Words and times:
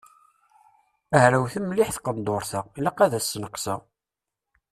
Hrawet 1.23 1.55
mliḥ 1.61 1.89
tqendurt-a, 1.91 2.61
ilaq 2.77 2.97
ad 3.05 3.13
as-sneqseɣ. 3.19 3.79